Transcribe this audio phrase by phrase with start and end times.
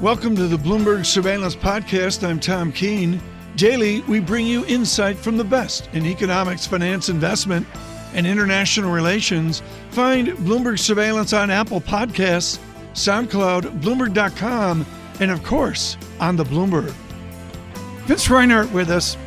[0.00, 2.26] Welcome to the Bloomberg Surveillance Podcast.
[2.26, 3.20] I'm Tom Keene.
[3.56, 7.66] Daily, we bring you insight from the best in economics, finance, investment,
[8.14, 9.60] and international relations.
[9.90, 12.58] Find Bloomberg Surveillance on Apple Podcasts,
[12.94, 14.86] SoundCloud, Bloomberg.com,
[15.20, 16.94] and of course, on the Bloomberg.
[18.06, 19.18] Vince Reinhart with us,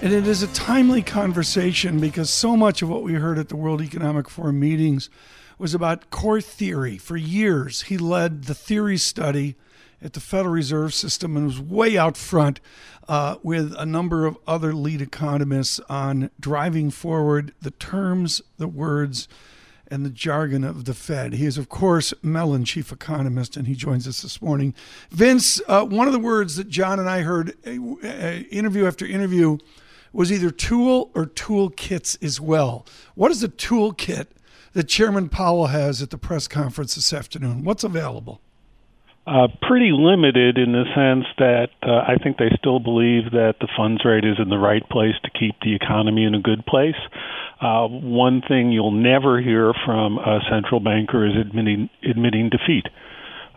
[0.00, 3.56] and it is a timely conversation because so much of what we heard at the
[3.56, 5.10] World Economic Forum meetings
[5.58, 6.96] was about core theory.
[6.96, 9.56] For years, he led the theory study
[10.02, 12.60] at the Federal Reserve System and was way out front
[13.08, 19.28] uh, with a number of other lead economists on driving forward the terms, the words,
[19.88, 21.34] and the jargon of the Fed.
[21.34, 24.74] He is, of course, Mellon chief economist, and he joins us this morning.
[25.10, 29.04] Vince, uh, one of the words that John and I heard uh, uh interview after
[29.04, 29.58] interview
[30.12, 32.86] was either tool or toolkits as well.
[33.14, 34.28] What is the toolkit
[34.72, 37.64] that Chairman Powell has at the press conference this afternoon?
[37.64, 38.40] What's available?
[39.24, 43.68] Uh, pretty limited in the sense that uh, I think they still believe that the
[43.76, 46.98] funds rate is in the right place to keep the economy in a good place.
[47.60, 52.86] Uh, one thing you'll never hear from a central banker is admitting admitting defeat.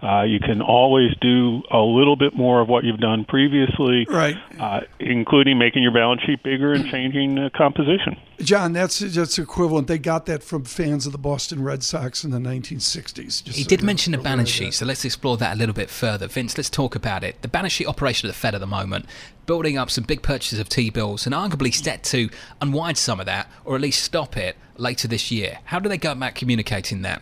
[0.01, 4.35] Uh, you can always do a little bit more of what you've done previously, right?
[4.59, 8.17] Uh, including making your balance sheet bigger and changing the composition.
[8.39, 9.88] John, that's that's equivalent.
[9.88, 13.47] They got that from fans of the Boston Red Sox in the 1960s.
[13.47, 16.27] he so did mention the balance sheet, so let's explore that a little bit further.
[16.27, 17.41] Vince, let's talk about it.
[17.41, 19.05] The balance sheet operation of the Fed at the moment,
[19.45, 22.29] building up some big purchases of T-bills, and arguably set to
[22.61, 25.59] unwind some of that, or at least stop it later this year.
[25.66, 27.21] How do they go about communicating that?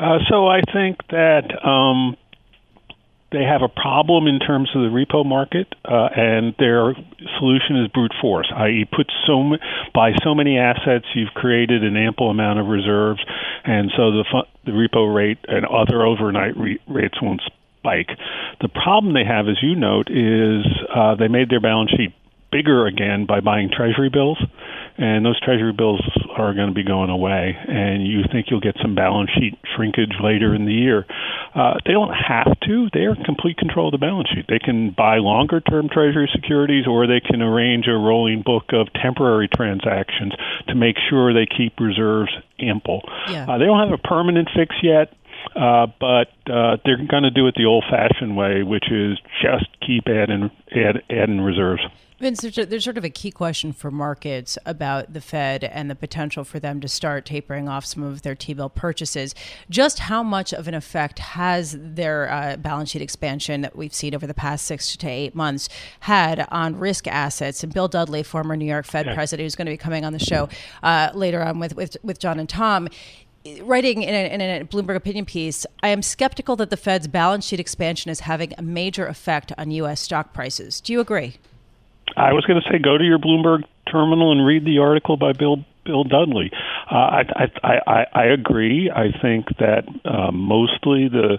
[0.00, 2.16] Uh, so I think that um,
[3.32, 6.94] they have a problem in terms of the repo market, uh, and their
[7.38, 9.60] solution is brute force, i.e., put so m-
[9.92, 13.20] buy so many assets, you've created an ample amount of reserves,
[13.64, 17.42] and so the fu- the repo rate and other overnight re- rates won't
[17.78, 18.08] spike.
[18.62, 22.14] The problem they have, as you note, is uh, they made their balance sheet
[22.50, 24.38] bigger again by buying treasury bills
[25.00, 26.00] and those treasury bills
[26.36, 30.12] are going to be going away and you think you'll get some balance sheet shrinkage
[30.22, 31.06] later in the year
[31.54, 34.90] uh, they don't have to they're in complete control of the balance sheet they can
[34.90, 40.32] buy longer term treasury securities or they can arrange a rolling book of temporary transactions
[40.68, 43.46] to make sure they keep reserves ample yeah.
[43.48, 45.16] uh, they don't have a permanent fix yet
[45.56, 50.06] uh, but uh, they're going to do it the old-fashioned way, which is just keep
[50.06, 51.82] adding add, adding reserves.
[52.20, 55.90] Vince, there's, a, there's, sort of a key question for markets about the Fed and
[55.90, 59.34] the potential for them to start tapering off some of their T bill purchases.
[59.70, 64.14] Just how much of an effect has their uh, balance sheet expansion that we've seen
[64.14, 65.70] over the past six to eight months
[66.00, 67.64] had on risk assets?
[67.64, 70.18] And Bill Dudley, former New York Fed president, who's going to be coming on the
[70.18, 70.50] show
[70.82, 72.88] uh, later on with, with, with John and Tom,
[73.62, 77.46] writing in a, in a, Bloomberg opinion piece, I am skeptical that the Fed's balance
[77.46, 80.02] sheet expansion is having a major effect on U.S.
[80.02, 80.82] stock prices.
[80.82, 81.38] Do you agree?
[82.20, 85.32] I was going to say go to your Bloomberg terminal and read the article by
[85.32, 86.50] Bill Bill Dudley.
[86.90, 87.22] Uh, I,
[87.62, 88.90] I, I I agree.
[88.90, 91.38] I think that uh, mostly the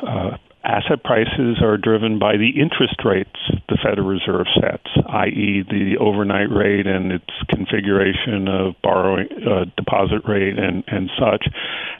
[0.00, 0.36] uh,
[0.68, 6.50] asset prices are driven by the interest rates the Federal Reserve sets, i.e., the overnight
[6.50, 11.48] rate and its configuration of borrowing uh, deposit rate and, and such.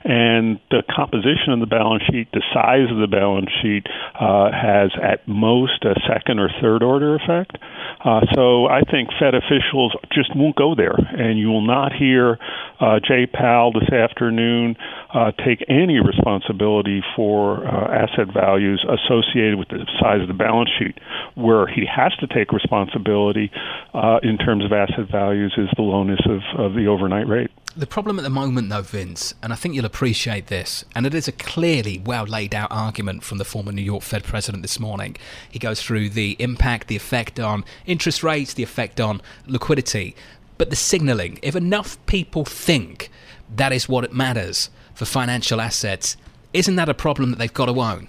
[0.05, 3.85] And the composition of the balance sheet, the size of the balance sheet,
[4.21, 7.57] uh, has at most a second or third order effect.
[8.05, 12.39] Uh, so I think Fed officials just won't go there, and you will not hear
[12.81, 14.77] uh, Jay Powell this afternoon
[15.13, 20.71] uh, take any responsibility for uh, asset values associated with the size of the balance
[20.79, 20.99] sheet.
[21.35, 23.51] Where he has to take responsibility
[23.95, 27.51] uh, in terms of asset values is the lowness of, of the overnight rate.
[27.77, 31.15] The problem at the moment, though, Vince, and I think you'll appreciate this, and it
[31.15, 34.81] is a clearly well laid out argument from the former New York Fed president this
[34.81, 35.17] morning.
[35.49, 40.17] He goes through the impact, the effect on interest rates, the effect on liquidity,
[40.57, 41.39] but the signalling.
[41.43, 43.11] If enough people think
[43.55, 46.17] that is what it matters for financial assets,
[46.53, 48.09] isn't that a problem that they've got to own?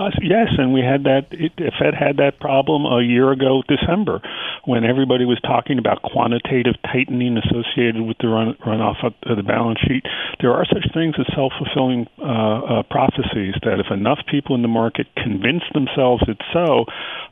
[0.00, 1.26] Uh, yes, and we had that.
[1.30, 4.22] It, the Fed had that problem a year ago, December,
[4.64, 9.78] when everybody was talking about quantitative tightening associated with the run, runoff of the balance
[9.86, 10.04] sheet.
[10.40, 14.72] There are such things as self-fulfilling uh, uh, prophecies that if enough people in the
[14.72, 16.86] market convince themselves it's so,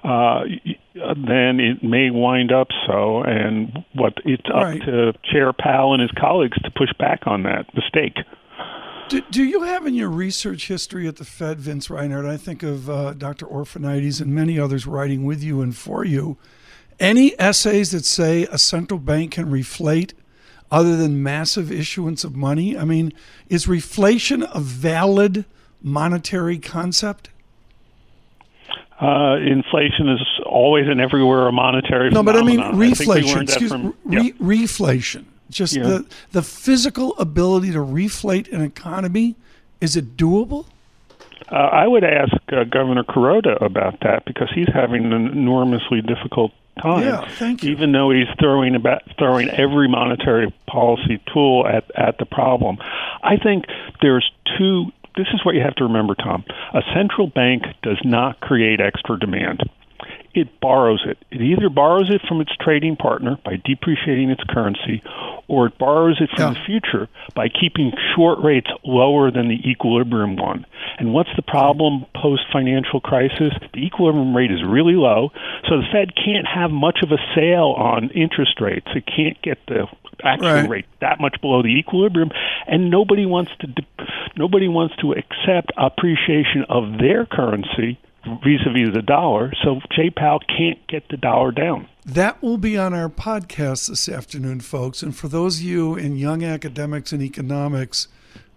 [0.04, 0.44] uh,
[0.92, 3.22] then it may wind up so.
[3.22, 4.82] And what it's up right.
[4.82, 8.18] to Chair Powell and his colleagues to push back on that mistake.
[9.08, 12.26] Do, do you have in your research history at the Fed, Vince Reinhart?
[12.26, 13.46] I think of uh, Dr.
[13.46, 16.36] Orphanides and many others writing with you and for you.
[17.00, 20.12] Any essays that say a central bank can reflate
[20.70, 22.76] other than massive issuance of money?
[22.76, 23.12] I mean,
[23.48, 25.46] is reflation a valid
[25.80, 27.30] monetary concept?
[29.00, 32.56] uh, inflation is always and everywhere a monetary no, phenomenon.
[32.56, 33.38] but I mean reflation.
[33.38, 35.24] I Excuse from, re- reflation.
[35.50, 35.82] Just yeah.
[35.84, 39.36] the the physical ability to reflate an economy.
[39.80, 40.66] Is it doable?
[41.50, 46.52] Uh, I would ask uh, Governor Kuroda about that because he's having an enormously difficult
[46.82, 47.04] time.
[47.04, 47.70] Yeah, thank you.
[47.70, 52.78] Even though he's throwing about throwing every monetary policy tool at at the problem,
[53.22, 53.64] I think
[54.02, 54.86] there's two.
[55.16, 56.44] This is what you have to remember, Tom.
[56.74, 59.68] A central bank does not create extra demand
[60.34, 61.18] it borrows it.
[61.30, 65.02] It either borrows it from its trading partner by depreciating its currency,
[65.48, 66.60] or it borrows it from yeah.
[66.60, 70.66] the future by keeping short rates lower than the equilibrium one.
[70.98, 73.52] And what's the problem post financial crisis?
[73.72, 75.30] The equilibrium rate is really low,
[75.68, 78.86] so the Fed can't have much of a sale on interest rates.
[78.94, 79.86] It can't get the
[80.22, 80.68] actual right.
[80.68, 82.30] rate that much below the equilibrium,
[82.66, 83.68] and nobody wants to
[84.36, 89.52] nobody wants to accept appreciation of their currency vis-a-vis the dollar.
[89.62, 89.80] So
[90.16, 91.88] Powell can't get the dollar down.
[92.04, 95.02] That will be on our podcast this afternoon, folks.
[95.02, 98.08] And for those of you in young academics and economics,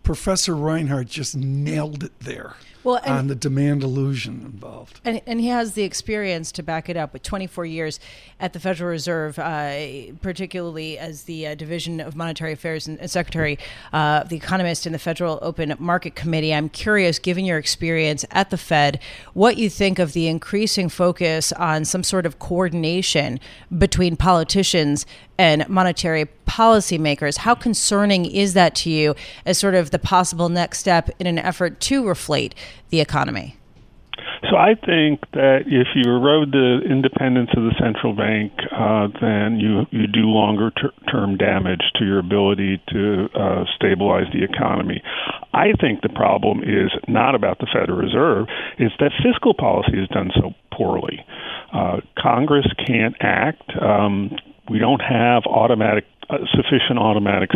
[0.04, 5.00] Professor Reinhart just nailed it there well, on the demand illusion involved.
[5.06, 8.00] And, and he has the experience to back it up with 24 years
[8.40, 13.10] at the Federal Reserve, uh, particularly as the uh, Division of Monetary Affairs and, and
[13.10, 13.58] Secretary
[13.94, 16.54] uh, the Economist in the Federal Open Market Committee.
[16.54, 19.00] I'm curious, given your experience at the Fed,
[19.34, 23.40] what you think of the increasing focus on some sort of coordination
[23.78, 25.06] between politicians
[25.38, 27.38] and monetary policymakers.
[27.38, 31.40] How concerning is that to you as sort of the possible next step in an
[31.40, 32.54] effort to reflate
[32.90, 33.56] the economy?
[34.50, 39.60] So I think that if you erode the independence of the central bank, uh, then
[39.60, 45.02] you you do longer ter- term damage to your ability to uh, stabilize the economy.
[45.54, 48.48] I think the problem is not about the Federal Reserve;
[48.80, 51.24] it's that fiscal policy is done so poorly.
[51.72, 53.64] Uh, Congress can't act.
[53.80, 54.32] Um,
[54.72, 57.50] we don't have automatic uh, sufficient automatic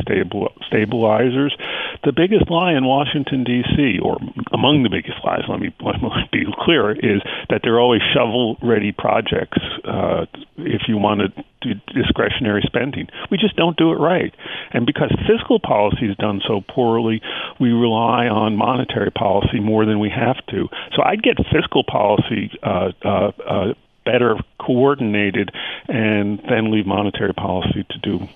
[0.67, 1.55] stabilizers.
[2.03, 4.17] The biggest lie in Washington D.C., or
[4.51, 8.01] among the biggest lies, let me, let me be clear, is that there are always
[8.13, 9.59] shovel-ready projects.
[9.85, 10.25] Uh,
[10.57, 14.35] if you want to do discretionary spending, we just don't do it right.
[14.71, 17.21] And because fiscal policy is done so poorly,
[17.61, 20.67] we rely on monetary policy more than we have to.
[20.95, 23.73] So I'd get fiscal policy uh, uh, uh,
[24.05, 25.51] better coordinated,
[25.87, 28.27] and then leave monetary policy to do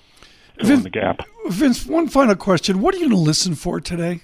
[0.62, 1.20] Vince, the gap.
[1.48, 4.22] Vince, one final question: What are you going to listen for today?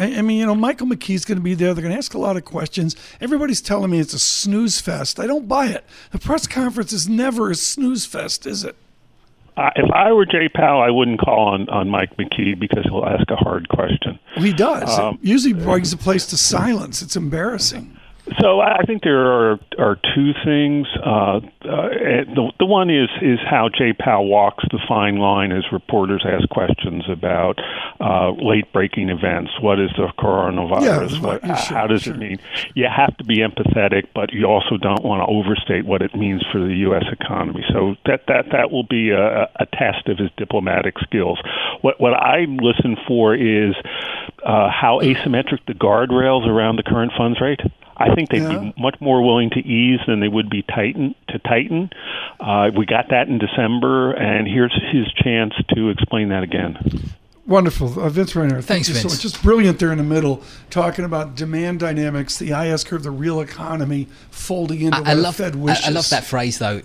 [0.00, 1.74] I, mean, you know, Michael McKee's going to be there.
[1.74, 2.94] They're going to ask a lot of questions.
[3.20, 5.18] Everybody's telling me it's a snooze fest.
[5.18, 5.84] I don't buy it.
[6.12, 8.76] The press conference is never a snooze fest, is it?
[9.56, 13.04] Uh, if I were Jay Powell, I wouldn't call on, on Mike McKee because he'll
[13.04, 14.20] ask a hard question.
[14.36, 14.96] Well, he does.
[14.96, 17.02] Um, usually brings the place to silence.
[17.02, 17.97] It's embarrassing.
[18.40, 20.86] So I think there are are two things.
[21.04, 25.64] Uh, uh, the the one is is how Jay Powell walks the fine line as
[25.72, 27.58] reporters ask questions about
[28.00, 29.52] uh, late breaking events.
[29.60, 31.10] What is the coronavirus?
[31.12, 32.14] Yeah, what, yeah, sure, how does sure.
[32.14, 32.38] it mean?
[32.74, 36.44] You have to be empathetic, but you also don't want to overstate what it means
[36.52, 37.04] for the U.S.
[37.10, 37.64] economy.
[37.72, 41.40] So that that that will be a, a test of his diplomatic skills.
[41.80, 43.74] What what I listen for is
[44.44, 47.60] uh, how asymmetric the guardrails around the current funds rate.
[47.98, 48.58] I think they'd yeah.
[48.58, 51.90] be much more willing to ease than they would be tighten to tighten.
[52.38, 56.76] Uh, we got that in December, and here's his chance to explain that again.
[57.46, 58.64] Wonderful, uh, Vince Reinhart.
[58.64, 59.12] Thanks, Vince.
[59.12, 63.10] So just brilliant there in the middle, talking about demand dynamics, the IS curve, the
[63.10, 65.84] real economy folding into I, what I love, the Fed wishes.
[65.84, 66.82] I, I love that phrase though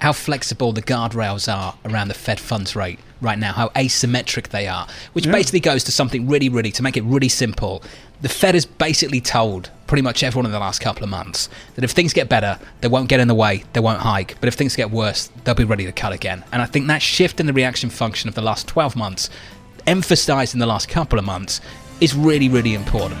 [0.00, 4.66] how flexible the guardrails are around the Fed funds rate right now, how asymmetric they
[4.66, 5.32] are, which yeah.
[5.32, 7.82] basically goes to something really, really, to make it really simple.
[8.20, 11.84] The Fed has basically told pretty much everyone in the last couple of months that
[11.84, 14.36] if things get better, they won't get in the way, they won't hike.
[14.40, 16.44] But if things get worse, they'll be ready to cut again.
[16.52, 19.30] And I think that shift in the reaction function of the last 12 months,
[19.86, 21.60] emphasized in the last couple of months,
[22.00, 23.20] is really, really important.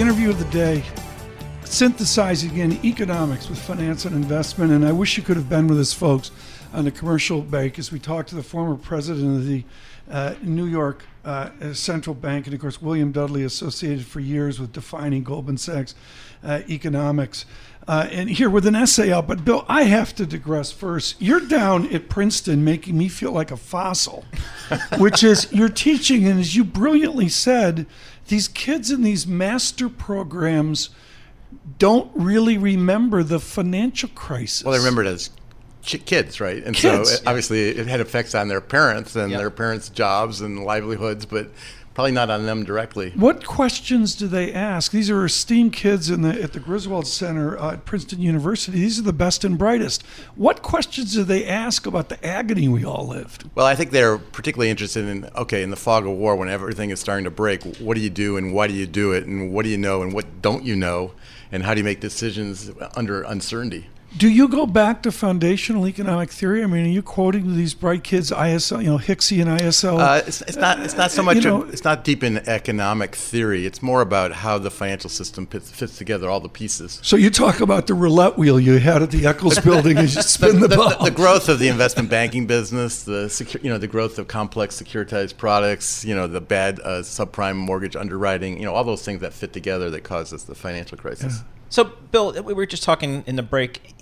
[0.00, 0.82] The interview of the day,
[1.64, 4.72] synthesizing in economics with finance and investment.
[4.72, 6.30] And I wish you could have been with us, folks,
[6.72, 9.62] on the commercial bank as we talked to the former president of the
[10.10, 14.72] uh, New York uh, Central Bank, and of course, William Dudley, associated for years with
[14.72, 15.94] defining Goldman Sachs
[16.42, 17.44] uh, economics.
[17.86, 19.26] Uh, and here with an essay out.
[19.26, 21.20] But Bill, I have to digress first.
[21.20, 24.24] You're down at Princeton making me feel like a fossil,
[24.98, 27.86] which is you're teaching, and as you brilliantly said,
[28.30, 30.90] these kids in these master programs
[31.78, 34.64] don't really remember the financial crisis.
[34.64, 35.30] Well, they remember it as
[35.82, 36.62] kids, right?
[36.64, 37.18] And kids.
[37.18, 39.38] so obviously it had effects on their parents and Yep.
[39.40, 41.50] their parents' jobs and livelihoods, but
[42.00, 43.10] probably not on them directly.
[43.10, 44.90] What questions do they ask?
[44.90, 48.78] These are esteemed kids in the at the Griswold Center uh, at Princeton University.
[48.78, 50.02] These are the best and brightest.
[50.34, 53.44] What questions do they ask about the agony we all lived?
[53.54, 56.88] Well, I think they're particularly interested in okay, in the fog of war, when everything
[56.88, 59.52] is starting to break, what do you do and why do you do it, and
[59.52, 61.12] what do you know and what don't you know,
[61.52, 63.88] and how do you make decisions under uncertainty?
[64.16, 66.64] Do you go back to foundational economic theory?
[66.64, 70.00] I mean, are you quoting these bright kids, ISL, you know, Hicksy and ISL?
[70.00, 70.80] Uh, it's, it's not.
[70.80, 71.44] It's not so You much.
[71.44, 73.66] know- it's not deep in economic theory.
[73.66, 76.98] It's more about how the financial system fits, fits together, all the pieces.
[77.04, 80.22] so you talk about the roulette wheel you had at the Eccles building as you
[80.22, 81.04] spin the, the, ball.
[81.04, 84.82] the growth of the investment banking business, the secu- you know the growth of complex
[84.82, 89.20] securitized products, you know the bad uh, subprime mortgage underwriting, you know all those things
[89.20, 91.42] that fit together that causes the financial crisis.
[91.68, 93.94] So, Bill, we were just talking in the break.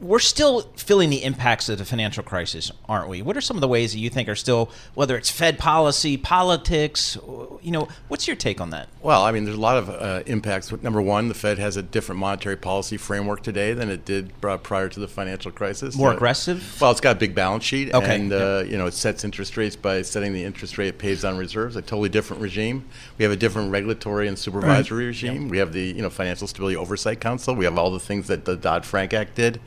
[0.00, 3.20] We're still feeling the impacts of the financial crisis, aren't we?
[3.20, 6.16] What are some of the ways that you think are still, whether it's Fed policy,
[6.16, 7.18] politics,
[7.60, 8.88] you know, what's your take on that?
[9.02, 10.72] Well, I mean, there's a lot of uh, impacts.
[10.82, 14.88] Number one, the Fed has a different monetary policy framework today than it did prior
[14.88, 15.94] to the financial crisis.
[15.96, 16.80] More Uh, aggressive?
[16.80, 19.58] Well, it's got a big balance sheet, Okay, and uh, you know it sets interest
[19.58, 21.76] rates by setting the interest rate it pays on reserves.
[21.76, 22.86] A totally different regime.
[23.18, 25.48] We have a different regulatory and supervisory regime.
[25.50, 27.54] We have the you know Financial Stability Oversight Council.
[27.54, 29.60] We have all the things that the Dodd Frank Act did,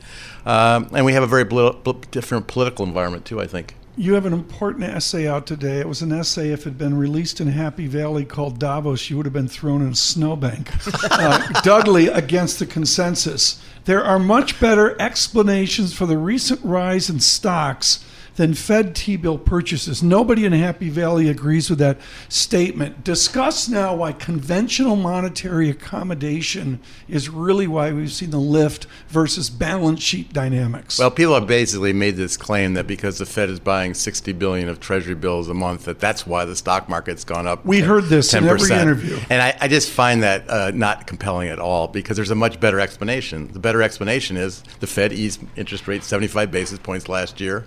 [0.46, 3.40] um, and we have a very bl- bl- different political environment too.
[3.40, 3.74] I think.
[3.96, 5.78] You have an important essay out today.
[5.78, 9.16] It was an essay, if it had been released in Happy Valley called Davos, you
[9.16, 10.72] would have been thrown in a snowbank.
[11.12, 13.62] uh, Dudley against the consensus.
[13.84, 18.04] There are much better explanations for the recent rise in stocks
[18.36, 20.02] than Fed T bill purchases.
[20.02, 21.98] Nobody in Happy Valley agrees with that
[22.28, 23.04] statement.
[23.04, 30.02] Discuss now why conventional monetary accommodation is really why we've seen the lift versus balance
[30.02, 30.98] sheet dynamics.
[30.98, 34.68] Well, people have basically made this claim that because the Fed is buying 60 billion
[34.68, 37.64] of Treasury bills a month, that that's why the stock market's gone up.
[37.64, 38.82] We heard this in every 10%.
[38.82, 39.18] interview.
[39.30, 42.60] and I, I just find that uh, not compelling at all because there's a much
[42.60, 43.48] better explanation.
[43.52, 47.64] The better explanation is the Fed eased interest rates 75 basis points last year.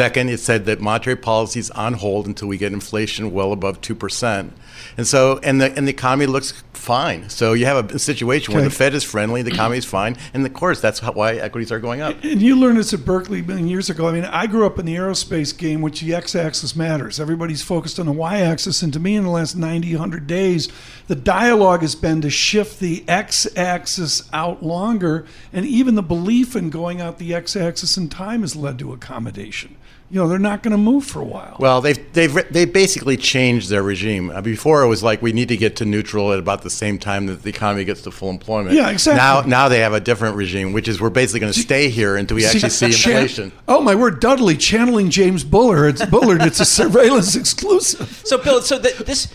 [0.00, 3.82] Second, it said that monetary policy is on hold until we get inflation well above
[3.82, 4.54] two percent,
[4.96, 7.28] and so and the and the economy looks fine.
[7.28, 10.46] So you have a situation where the Fed is friendly, the economy is fine, and
[10.46, 12.16] of course that's how, why equities are going up.
[12.24, 14.08] And you learned this at Berkeley many years ago.
[14.08, 17.20] I mean, I grew up in the aerospace game, which the x-axis matters.
[17.20, 20.70] Everybody's focused on the y-axis, and to me, in the last 90, 100 days,
[21.08, 26.70] the dialogue has been to shift the x-axis out longer, and even the belief in
[26.70, 29.76] going out the x-axis in time has led to accommodation.
[30.12, 31.56] You know, they're not going to move for a while.
[31.60, 34.30] Well, they've they've they basically changed their regime.
[34.30, 36.98] Uh, Before it was like we need to get to neutral at about the same
[36.98, 38.74] time that the economy gets to full employment.
[38.74, 39.18] Yeah, exactly.
[39.18, 42.16] Now now they have a different regime, which is we're basically going to stay here
[42.16, 43.52] until we actually see Chan- inflation.
[43.68, 45.94] oh my word, Dudley channeling James Bullard.
[46.00, 46.42] It's Bullard.
[46.42, 48.22] It's a surveillance exclusive.
[48.24, 49.32] So, Bill, so the, this,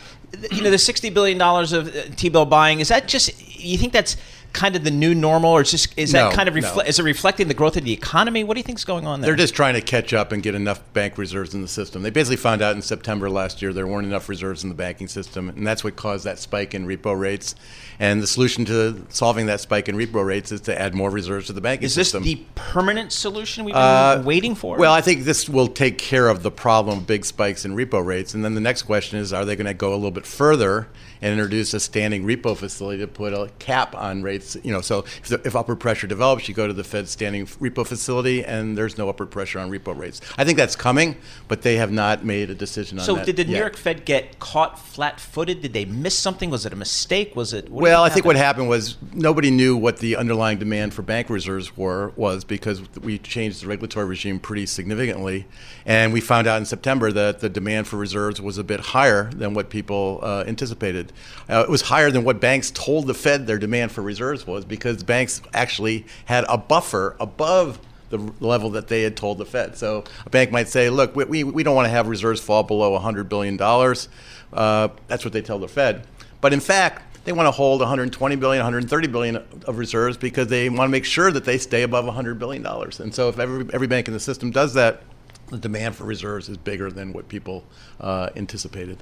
[0.52, 3.32] you know, the sixty billion dollars of uh, T-bill buying is that just?
[3.58, 4.18] You think that's
[4.56, 6.80] kind of the new normal, or is just is that No, kind of no.
[6.82, 8.44] is it reflecting the growth of the economy?
[8.44, 9.28] What do you think is going on there?
[9.30, 12.02] They're just trying to catch up and get enough bank reserves in the system.
[12.02, 15.08] They basically found out in September last year there weren't enough reserves in the banking
[15.10, 17.54] system, and that's what caused that spike in repo rates.
[18.00, 21.48] And the solution to solving that spike in repo rates is to add more reserves
[21.48, 22.24] to the banking system.
[22.24, 22.56] is this system.
[22.56, 24.78] the permanent solution we've been Uh, waiting for?
[24.78, 28.04] Well, I think this will take care of the problem of big spikes in repo
[28.06, 28.34] rates.
[28.34, 30.88] And then the next question is are they going to go a little bit further
[31.26, 34.56] and introduce a standing repo facility to put a cap on rates?
[34.64, 37.46] You know, so if, the, if upward pressure develops, you go to the Fed standing
[37.46, 40.22] repo facility and there's no upward pressure on repo rates.
[40.38, 41.18] I think that's coming,
[41.50, 43.26] but they have not made a decision on so that.
[43.26, 43.60] did the New yet.
[43.60, 45.62] York Fed get caught flat-footed?
[45.62, 46.50] Did they miss something?
[46.50, 47.36] Was it a mistake?
[47.36, 47.70] Was it?
[47.70, 48.46] Well, I think what happened?
[48.46, 53.18] happened was nobody knew what the underlying demand for bank reserves were was because we
[53.18, 55.48] changed the regulatory regime pretty significantly,
[55.86, 59.32] and we found out in September that the demand for reserves was a bit higher
[59.32, 61.12] than what people uh, anticipated.
[61.50, 64.66] Uh, it was higher than what banks told the Fed their demand for reserves was
[64.66, 67.80] because banks actually had a buffer above
[68.10, 69.78] the level that they had told the Fed.
[69.78, 72.64] So a bank might say, look, we, we, we don't want to have reserves fall
[72.64, 73.60] below $100 billion.
[74.54, 76.06] Uh, that's what they tell the Fed.
[76.42, 80.70] But in fact, they want to hold 120 billion, 130 billion of reserves because they
[80.70, 83.00] want to make sure that they stay above 100 billion dollars.
[83.00, 85.02] And so, if every every bank in the system does that,
[85.50, 87.66] the demand for reserves is bigger than what people
[88.00, 89.02] uh, anticipated.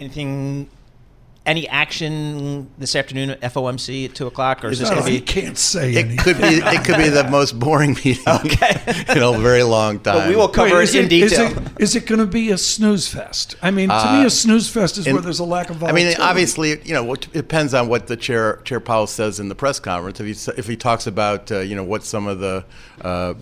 [0.00, 0.70] anything?
[1.48, 5.12] Any action this afternoon at FOMC at two o'clock, or is this No, going to
[5.14, 5.24] you be?
[5.24, 6.18] can't say It anything.
[6.18, 9.04] could be it could be the most boring meeting Okay.
[9.16, 10.18] in a very long time.
[10.18, 11.56] But we will cover Wait, it is in Is detail.
[11.56, 13.56] it, is it going to be a snooze fest?
[13.62, 15.92] I mean, to me, a snooze fest is And- where there's a lack of I
[15.92, 19.54] mean, obviously, you know, it depends on what the chair Chair Powell says in the
[19.54, 20.20] press conference.
[20.20, 22.62] If he if he talks about uh, you know what some of the
[23.00, 23.32] uh,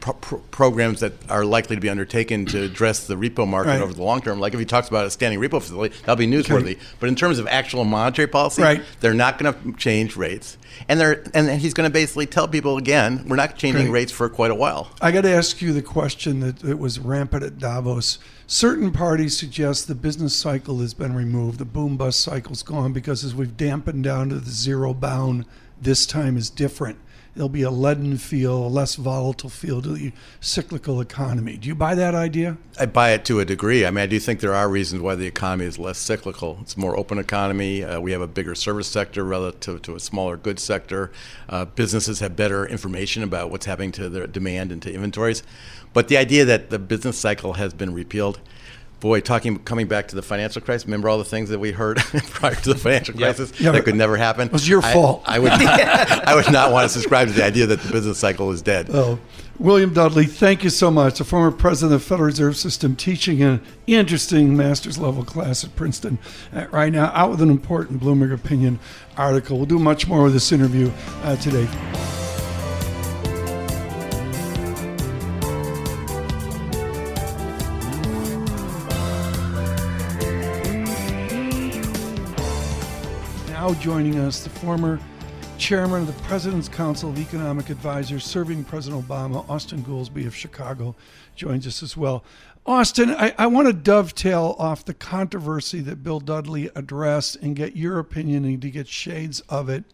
[0.00, 3.80] pro- pro- programs that are likely to be undertaken to address the repo market Right.
[3.80, 4.40] over the long term.
[4.40, 6.78] Like if he talks about a standing repo facility, that'll be newsworthy.
[6.98, 8.82] But in terms of actual monetary policy, Right.
[9.00, 10.56] they're not going to change rates,
[10.88, 14.10] and they're and then he's going to basically tell people again, we're not changing rates
[14.12, 14.88] for quite a while.
[15.00, 18.18] I got to ask you the question that, that was rampant at Davos.
[18.46, 23.22] Certain parties suggest the business cycle has been removed, the boom bust cycle's gone because
[23.24, 25.44] as we've dampened down to the zero bound,
[25.80, 26.98] this time is different.
[27.40, 31.56] There'll be a leaden feel, a less volatile feel to the cyclical economy.
[31.56, 32.58] Do you buy that idea?
[32.78, 33.86] I buy it to a degree.
[33.86, 36.58] I mean, I do think there are reasons why the economy is less cyclical.
[36.60, 37.82] It's a more open economy.
[37.82, 41.12] Uh, we have a bigger service sector relative to a smaller goods sector.
[41.48, 45.42] Uh, businesses have better information about what's happening to their demand and to inventories.
[45.94, 48.38] But the idea that the business cycle has been repealed,
[49.00, 50.86] boy, talking coming back to the financial crisis.
[50.86, 51.96] Remember all the things that we heard
[52.30, 54.48] prior to the financial crisis Yeah, that could never happen.
[54.48, 55.22] It was your fault.
[55.26, 55.80] I would, not,
[56.28, 58.88] I would not want to subscribe to the idea that the business cycle is dead.
[58.92, 59.18] Oh,
[59.58, 61.20] William Dudley, thank you so much.
[61.20, 65.76] A former president of the Federal Reserve System, teaching an interesting master's level class at
[65.76, 66.18] Princeton
[66.54, 68.78] uh, right now, out with an important Bloomberg Opinion
[69.18, 69.58] article.
[69.58, 70.90] We'll do much more with this interview
[71.22, 72.29] uh, today.
[83.70, 84.98] Now joining us, the former
[85.56, 90.96] chairman of the President's Council of Economic Advisors, serving President Obama, Austan Goolsbee of Chicago,
[91.36, 92.24] joins us as well.
[92.66, 97.76] Austan, I, I want to dovetail off the controversy that Bill Dudley addressed and get
[97.76, 99.84] your opinion and to get shades of it.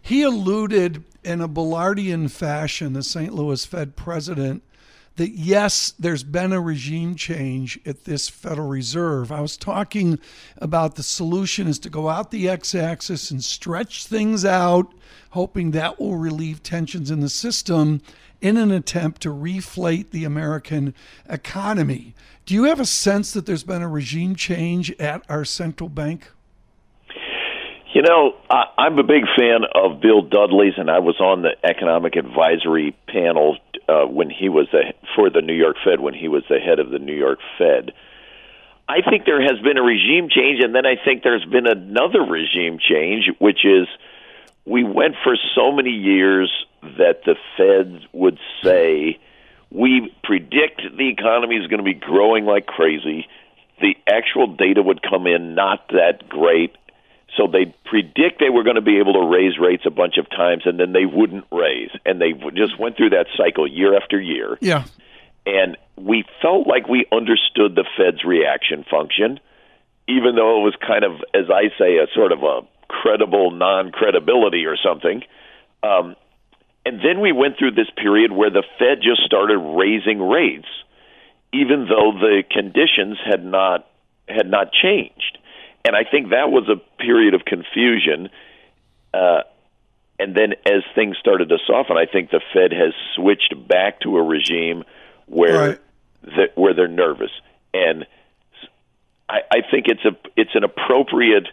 [0.00, 3.34] He alluded in a Bullardian fashion, the St.
[3.34, 4.62] Louis Fed president,
[5.18, 9.30] that yes, there's been a regime change at this Federal Reserve.
[9.30, 10.18] I was talking
[10.56, 14.94] about the solution is to go out the x axis and stretch things out,
[15.30, 18.00] hoping that will relieve tensions in the system
[18.40, 20.94] in an attempt to reflate the American
[21.28, 22.14] economy.
[22.46, 26.30] Do you have a sense that there's been a regime change at our central bank?
[27.94, 31.56] You know, I, I'm a big fan of Bill Dudley's, and I was on the
[31.64, 33.56] economic advisory panel
[33.88, 36.80] uh, when he was the, for the New York Fed when he was the head
[36.80, 37.92] of the New York Fed.
[38.88, 42.22] I think there has been a regime change, and then I think there's been another
[42.22, 43.86] regime change, which is
[44.64, 46.50] we went for so many years
[46.82, 49.18] that the Feds would say
[49.70, 53.26] we predict the economy is going to be growing like crazy.
[53.80, 56.76] The actual data would come in not that great.
[57.36, 60.28] So they predict they were going to be able to raise rates a bunch of
[60.30, 64.20] times, and then they wouldn't raise, and they just went through that cycle year after
[64.20, 64.58] year.
[64.60, 64.84] Yeah.
[65.46, 69.40] And we felt like we understood the Fed's reaction function,
[70.08, 74.66] even though it was kind of, as I say, a sort of a credible non-credibility
[74.66, 75.22] or something.
[75.82, 76.16] Um,
[76.84, 80.68] and then we went through this period where the Fed just started raising rates,
[81.52, 83.86] even though the conditions had not
[84.28, 85.37] had not changed.
[85.88, 88.28] And I think that was a period of confusion.
[89.14, 89.40] Uh,
[90.18, 94.18] and then as things started to soften, I think the Fed has switched back to
[94.18, 94.84] a regime
[95.24, 95.78] where Right.
[96.36, 97.30] that where they're nervous.
[97.72, 98.06] And
[99.30, 101.48] I, I think it's a it's an appropriate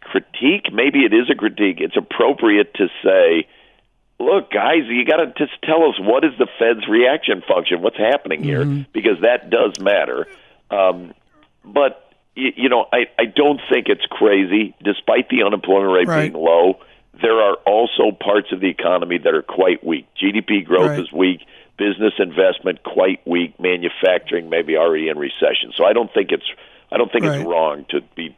[0.00, 0.72] critique.
[0.72, 1.76] Maybe it is a critique.
[1.80, 3.46] It's appropriate to say,
[4.18, 7.82] look, guys, you got to just tell us what is the Fed's reaction function?
[7.82, 8.64] What's happening here?
[8.92, 10.26] Because that does matter.
[10.72, 11.14] Um,
[11.64, 16.32] but you, you know, I I don't think it's crazy, despite the unemployment rate Right.
[16.32, 16.78] being low.
[17.20, 20.06] There are also parts of the economy that are quite weak.
[20.16, 21.00] GDP growth Right.
[21.00, 21.40] is weak.
[21.76, 23.58] Business investment quite weak.
[23.60, 25.72] Manufacturing maybe already in recession.
[25.76, 26.46] So I don't think it's
[26.92, 27.40] I don't think Right.
[27.40, 28.34] it's wrong to be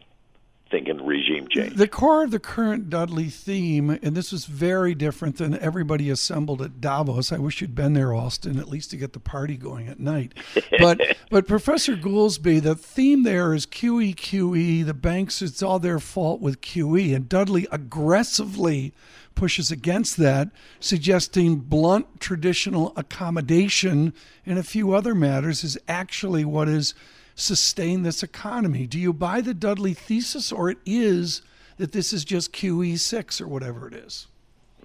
[0.72, 1.76] thinking regime change.
[1.76, 6.62] The core of the current Dudley theme, and this was very different than everybody assembled
[6.62, 7.30] at Davos.
[7.30, 10.32] I wish you'd been there, Austan, at least to get the party going at night.
[10.78, 14.84] But but Professor Goolsbee, the theme there is QE QE.
[14.84, 18.94] The banks, it's all their fault with QE, and Dudley aggressively
[19.34, 20.48] pushes against that,
[20.80, 24.12] suggesting blunt traditional accommodation
[24.46, 26.94] and a few other matters is actually what is
[27.34, 28.86] sustain this economy.
[28.86, 31.42] Do you buy the Dudley thesis, or it is
[31.76, 34.26] that this is just QE six or whatever it is?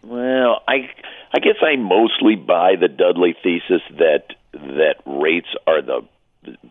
[0.03, 0.89] Well, I
[1.33, 6.01] I guess I mostly buy the Dudley thesis that that rates are the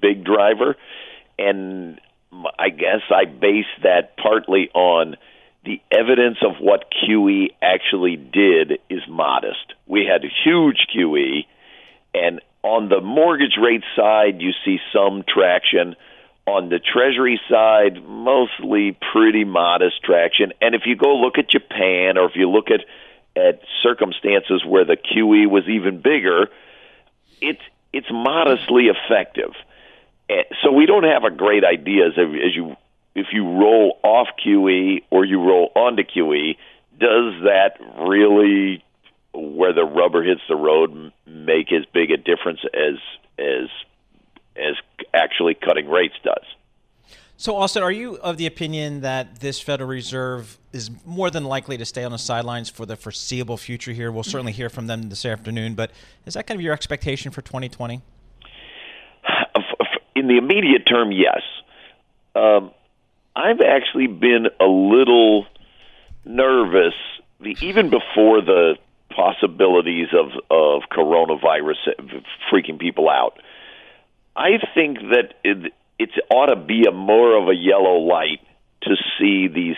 [0.00, 0.76] big driver,
[1.38, 2.00] and
[2.58, 5.16] I guess I base that partly on
[5.64, 9.74] the evidence of what QE actually did is modest.
[9.86, 11.44] We had a huge QE,
[12.14, 15.94] and on the mortgage rate side, you see some traction.
[16.46, 20.52] On the Treasury side, mostly pretty modest traction.
[20.60, 22.80] And if you go look at Japan, or if you look at
[23.36, 26.48] at circumstances where the QE was even bigger,
[27.40, 27.60] it's
[27.92, 29.52] it's modestly effective.
[30.28, 32.76] Eh, so we don't have a great idea as, as you
[33.14, 36.56] if you roll off QE or you roll onto QE,
[36.98, 38.82] does that really
[39.36, 42.94] where the rubber hits the road make as big a difference as
[43.38, 43.68] as
[44.56, 44.74] as
[45.12, 46.44] actually cutting rates does?
[47.38, 51.76] So, Austan, are you of the opinion that this Federal Reserve is more than likely
[51.76, 54.10] to stay on the sidelines for the foreseeable future here?
[54.10, 55.90] We'll certainly hear from them this afternoon, but
[56.24, 58.00] is that kind of your expectation for 2020?
[60.16, 61.42] In the immediate term, yes.
[62.34, 62.70] Um,
[63.34, 65.44] I've actually been a little
[66.24, 66.94] nervous,
[67.60, 68.76] even before the
[69.16, 71.88] possibilities of, of coronavirus
[72.52, 73.38] freaking people out.
[74.36, 78.40] I think that it, it ought to be a more of a yellow light
[78.82, 79.76] to see these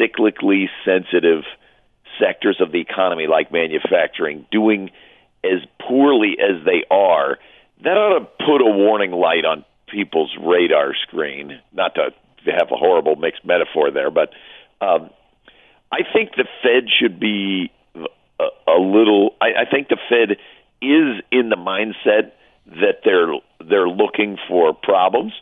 [0.00, 1.44] cyclically sensitive
[2.18, 4.90] sectors of the economy, like manufacturing, doing
[5.44, 7.38] as poorly as they are.
[7.84, 11.60] That ought to put a warning light on people's radar screen.
[11.72, 12.12] Not to
[12.46, 14.30] have a horrible mixed metaphor there, but
[14.80, 15.10] um,
[15.90, 17.70] I think the Fed should be
[18.66, 19.34] a, little.
[19.40, 20.32] I, I think the Fed
[20.80, 22.32] is in the mindset
[22.66, 23.32] that they're
[23.68, 25.32] they're looking for problems,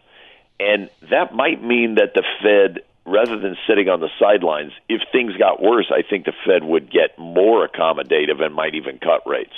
[0.58, 5.36] and that might mean that the Fed, rather than sitting on the sidelines, if things
[5.36, 9.54] got worse, I think the Fed would get more accommodative and might even cut rates.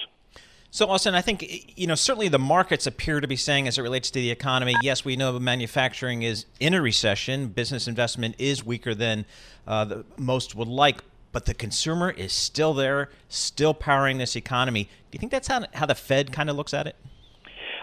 [0.75, 3.83] So, Austan, I think you know certainly the markets appear to be saying, as it
[3.83, 7.49] relates to the economy, yes, we know manufacturing is in a recession.
[7.49, 9.27] Business investment is weaker than
[9.67, 11.03] uh, most would like,
[11.33, 14.85] but the consumer is still there, still powering this economy.
[14.85, 16.97] Do you think that's how how the Fed kind of looks at it?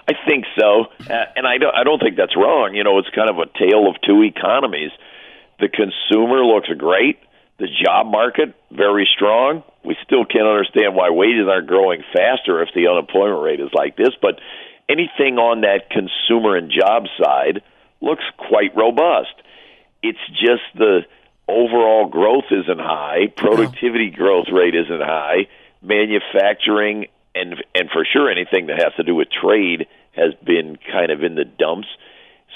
[0.08, 1.76] I think so, uh, and I don't.
[1.76, 2.74] I don't think that's wrong.
[2.74, 4.92] You know, it's kind of a tale of two economies.
[5.60, 7.20] The consumer looks great.
[7.60, 9.64] The job market very strong.
[9.84, 13.98] We still can't understand why wages aren't growing faster if the unemployment rate is like
[13.98, 14.16] this.
[14.22, 14.40] But
[14.88, 17.62] anything on that consumer and job side
[18.02, 19.36] looks quite robust.
[20.02, 21.02] It's just the
[21.50, 25.48] overall growth isn't high, productivity growth rate isn't high,
[25.82, 31.12] manufacturing and and for sure anything that has to do with trade has been kind
[31.12, 31.88] of in the dumps.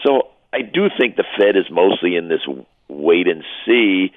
[0.05, 2.41] So I do think the Fed is mostly in this
[2.87, 4.11] wait and see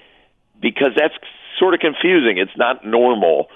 [0.60, 1.14] because that's
[1.58, 2.38] sort of confusing.
[2.38, 3.46] It's not normal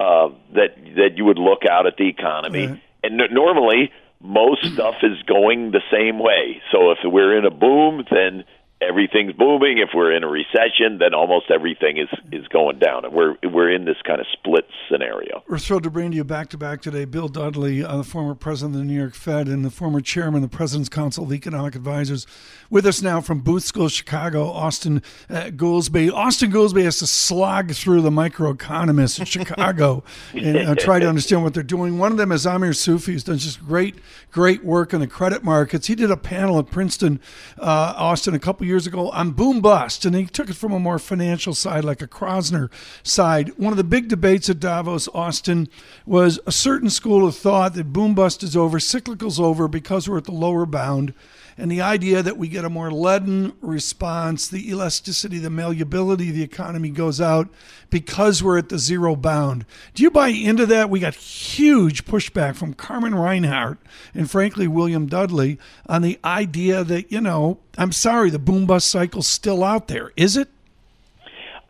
[0.00, 2.82] uh, that that you would look out at the economy, right.
[3.02, 6.62] and n- normally most stuff is going the same way.
[6.72, 8.44] So if we're in a boom, then
[8.80, 9.78] everything's booming.
[9.78, 13.70] If we're in a recession, then almost everything is is going down, and we're we're
[13.70, 15.42] in this kind of split scenario.
[15.48, 18.34] We're thrilled to bring to you back to back today Bill Dudley, uh, the former
[18.34, 21.32] president of the New York Fed and the former chairman of the President's Council of
[21.32, 22.26] Economic Advisors,
[22.70, 26.10] with us now from Booth School, Chicago, Austan uh, Goolsbee.
[26.10, 31.42] Austan Goolsbee has to slog through the microeconomists in Chicago and uh, try to understand
[31.42, 31.98] what they're doing.
[31.98, 33.96] One of them is Amir Sufi, who's done just great,
[34.30, 35.86] great work in the credit markets.
[35.86, 37.20] He did a panel at Princeton,
[37.58, 40.78] uh, Austan, a couple years ago on boom bust, and he took it from a
[40.78, 42.70] more financial side, like a Kroeser
[43.02, 43.56] side.
[43.58, 45.68] One of the big debates at Davos, Austan,
[46.04, 50.18] was a certain school of thought that boom bust is over, cyclical's over because we're
[50.18, 51.14] at the lower bound
[51.58, 56.34] and the idea that we get a more leaden response, the elasticity, the malleability of
[56.34, 57.48] the economy goes out
[57.88, 59.64] because we're at the zero bound.
[59.94, 60.90] Do you buy into that?
[60.90, 63.78] We got huge pushback from Carmen Reinhart
[64.14, 68.90] and frankly William Dudley on the idea that, you know, I'm sorry, the boom bust
[68.90, 70.12] cycle's still out there.
[70.16, 70.48] Is it?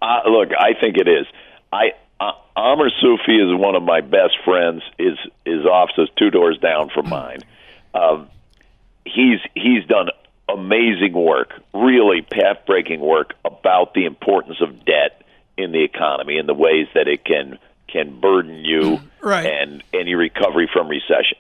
[0.03, 1.27] Uh, look, I think it is.
[1.73, 4.83] I uh, Amir Sufi is one of my best friends.
[4.99, 7.41] His his office is two doors down from mine.
[7.95, 8.29] Um,
[9.07, 10.09] he's he's done
[10.49, 15.23] amazing work, really path breaking work about the importance of debt
[15.57, 19.47] in the economy and the ways that it can can burden you right.
[19.47, 21.39] and any recovery from recession.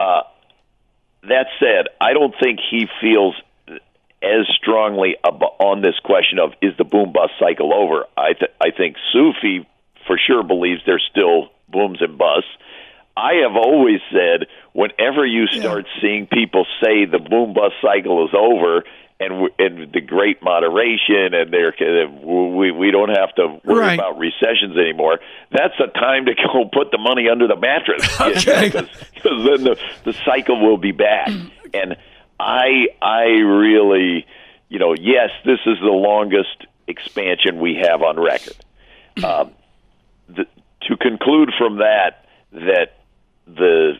[0.00, 0.22] Uh,
[1.22, 3.34] that said, I don't think he feels
[4.22, 8.06] as strongly on this question of is the boom bust cycle over.
[8.16, 9.66] I th- I think Sufi
[10.06, 12.50] for sure believes there's still booms and busts.
[13.16, 16.00] I have always said whenever you start yeah.
[16.02, 18.84] seeing people say the boom bust cycle is over
[19.18, 21.74] and and the great moderation and they're
[22.22, 23.98] we we don't have to worry right.
[23.98, 25.20] about recessions anymore.
[25.50, 28.68] That's a time to go put the money under the mattress okay.
[28.68, 28.88] because
[29.22, 31.30] then the the cycle will be back.
[31.72, 31.96] And
[32.38, 34.26] I I really
[34.68, 38.56] you know yes this is the longest expansion we have on record.
[39.24, 39.52] Um,
[40.28, 40.44] the,
[40.82, 42.95] to conclude from that that
[43.46, 43.94] the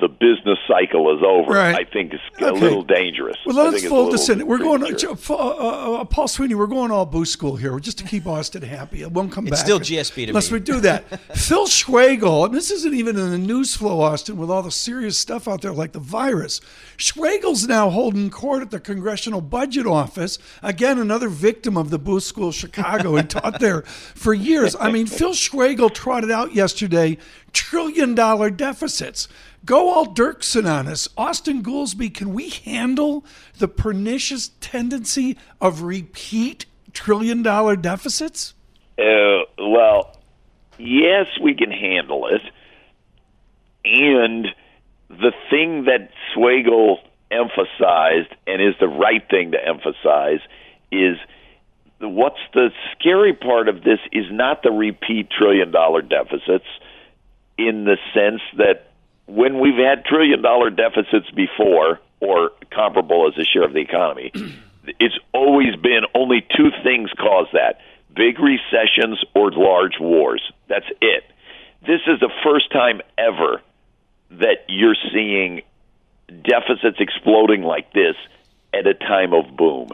[0.00, 1.76] the business cycle is over, Right.
[1.76, 3.36] I think is a little dangerous.
[3.46, 4.44] Well, I let's think it's a fold this in.
[4.48, 5.16] We're going, premature.
[5.30, 6.56] uh, uh, uh, Paul Sweeney.
[6.56, 9.02] We're going all Booth school here, just to keep Austan happy.
[9.02, 9.64] It won't come It's back.
[9.64, 10.58] still GSP to unless me.
[10.58, 11.04] we do that.
[11.36, 15.16] Phil Swagel, and this isn't even in the news flow, Austan, with all the serious
[15.16, 16.60] stuff out there like the virus.
[16.98, 20.36] Swagel's now holding court at the Congressional Budget Office.
[20.64, 23.14] Again, another victim of the Booth school Chicago.
[23.14, 24.74] He taught there for years.
[24.80, 27.18] I mean, Phil Swagel trotted out yesterday
[27.52, 29.28] trillion dollar deficits.
[29.64, 31.08] Go all Dirksen on us.
[31.16, 33.24] Austan Goolsbee, can we handle
[33.58, 38.54] the pernicious tendency of repeat trillion dollar deficits?
[38.98, 40.18] Uh, well,
[40.78, 42.42] yes, we can handle it.
[43.84, 44.48] And
[45.08, 46.98] the thing that Swagel
[47.30, 50.40] emphasized, and is the right thing to emphasize,
[50.90, 51.16] is
[52.00, 56.66] what's the scary part of this is not the repeat trillion dollar deficits
[57.58, 58.92] in the sense that
[59.26, 64.32] when we've had trillion dollar deficits before or comparable as a share of the economy,
[65.00, 67.80] it's always been only two things cause that
[68.14, 70.42] big recessions or large wars.
[70.68, 71.24] That's it.
[71.82, 73.60] This is the first time ever
[74.32, 75.62] that you're seeing
[76.28, 78.16] deficits exploding like this
[78.72, 79.88] at a time of boom.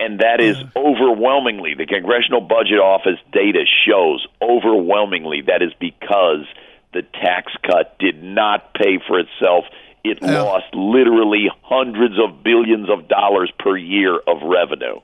[0.00, 6.46] And that is overwhelmingly, the Congressional Budget Office data shows overwhelmingly that is because
[6.92, 9.64] the tax cut did not pay for itself.
[10.04, 10.42] It Yeah.
[10.42, 15.00] lost literally hundreds of billions of dollars per year of revenue.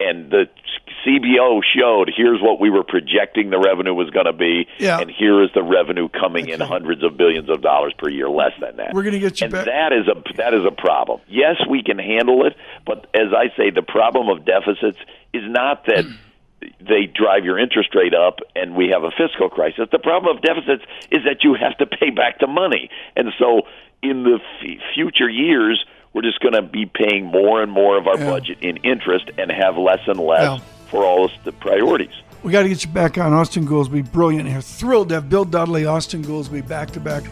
[0.00, 0.48] And the
[1.04, 5.00] CBO showed here's what we were projecting the revenue was going to be, Yeah.
[5.00, 8.52] and here is the revenue coming in hundreds of billions of dollars per year, less
[8.60, 8.92] than that.
[8.92, 11.20] We're gonna get you and back- that is a that is a problem.
[11.28, 12.54] Yes, we can handle it,
[12.86, 14.98] but as I say, the problem of deficits
[15.32, 16.04] is not that
[16.80, 19.88] they drive your interest rate up and we have a fiscal crisis.
[19.92, 23.62] The problem of deficits is that you have to pay back the money, and so
[24.02, 28.06] in the f- future years, we're just going to be paying more and more of
[28.06, 28.30] our Yeah.
[28.30, 30.58] budget in interest and have less and less Yeah.
[30.90, 32.12] for all the priorities.
[32.42, 34.12] We got to get you back on Austan Goolsbee.
[34.12, 34.60] Brilliant here.
[34.60, 37.24] Thrilled to have Bill Dudley, Austan Goolsbee back to back.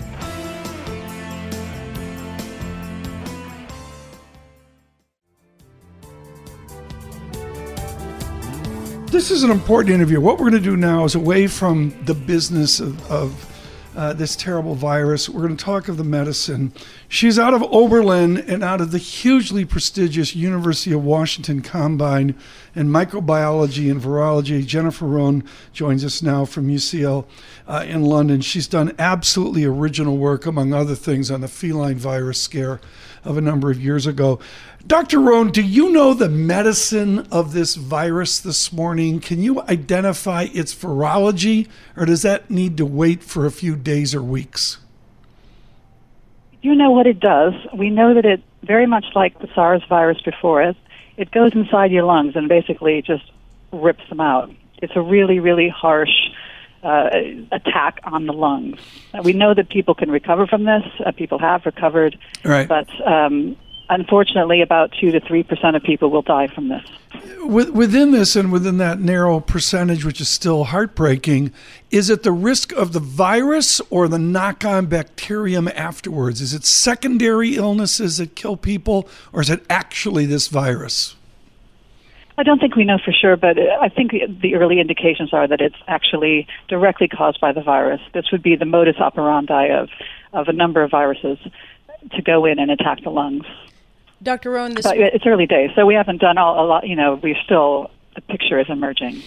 [9.13, 10.23] This is an important interview.
[10.23, 13.53] What we're going to do now is away from the business of, of
[13.95, 15.29] uh, this terrible virus.
[15.29, 16.73] We're going to talk of the medicine.
[17.09, 22.35] She's out of Oberlin and out of the hugely prestigious University of Washington Combine
[22.75, 24.65] in microbiology and virology.
[24.65, 25.45] Jennifer Rohn
[25.75, 27.27] joins us now from UCL
[27.69, 28.41] uh, in London.
[28.41, 32.81] She's done absolutely original work, among other things, on the feline virus scare
[33.25, 34.39] of a number of years ago.
[34.87, 35.21] Dr.
[35.21, 39.21] Rohn, do you know the medicine of this virus this morning?
[39.21, 44.15] Can you identify its virology, or does that need to wait for a few days
[44.15, 44.79] or weeks?
[46.63, 47.55] You know what it does.
[47.75, 50.77] We know that it, very much like the SARS virus before it,
[51.17, 53.25] it goes inside your lungs and basically just
[53.73, 54.51] rips them out.
[54.79, 56.11] It's a really, really harsh
[56.83, 57.11] uh,
[57.53, 58.81] attack on the lungs.
[59.23, 60.83] We know that people can recover from this.
[61.05, 62.67] Uh, people have recovered, Right.
[62.67, 63.57] but um,
[63.95, 66.83] unfortunately, about two to three percent of people will die from this.
[67.45, 71.53] Within this and within that narrow percentage, which is still heartbreaking,
[71.91, 76.41] is it the risk of the virus or the knock on bacterium afterwards?
[76.41, 81.17] Is it secondary illnesses that kill people, or is it actually this virus?
[82.39, 85.61] I don't think we know for sure, but I think the early indications are that
[85.61, 88.01] it's actually directly caused by the virus.
[88.15, 89.91] This would be the modus operandi of,
[90.33, 91.39] of a number of viruses
[92.13, 93.45] to go in and attack the lungs.
[94.23, 94.51] Dr.
[94.51, 96.87] Rohn, this But it's early days, so we haven't done all, a lot.
[96.87, 99.23] You know, we still the picture is emerging.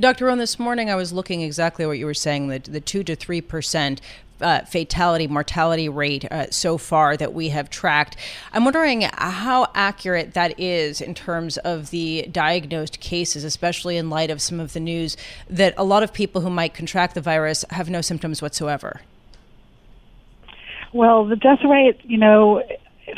[0.00, 0.26] Dr.
[0.26, 3.16] Rohn, this morning I was looking exactly what you were saying the, the 2 to
[3.16, 4.00] 3 percent.
[4.40, 8.16] Uh, fatality mortality rate uh, so far that we have tracked.
[8.52, 14.30] I'm wondering how accurate that is in terms of the diagnosed cases, especially in light
[14.30, 15.16] of some of the news
[15.50, 19.00] that a lot of people who might contract the virus have no symptoms whatsoever.
[20.92, 22.62] Well, the death rate, you know,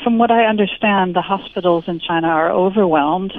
[0.03, 3.33] from what I understand, the hospitals in China are overwhelmed.